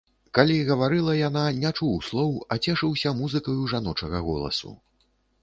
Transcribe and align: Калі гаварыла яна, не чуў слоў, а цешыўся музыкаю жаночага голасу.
Калі 0.35 0.53
гаварыла 0.69 1.13
яна, 1.17 1.43
не 1.63 1.73
чуў 1.79 1.91
слоў, 2.07 2.33
а 2.51 2.57
цешыўся 2.65 3.15
музыкаю 3.21 3.59
жаночага 3.75 4.25
голасу. 4.31 4.75